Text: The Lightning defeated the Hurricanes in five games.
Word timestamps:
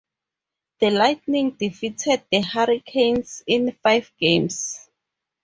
The 0.79 0.89
Lightning 0.89 1.51
defeated 1.51 2.23
the 2.31 2.41
Hurricanes 2.41 3.43
in 3.45 3.71
five 3.83 4.11
games. 4.17 4.89